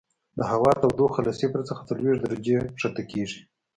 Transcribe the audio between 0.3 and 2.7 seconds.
د هوا تودوخه له صفر څخه څلوېښت درجې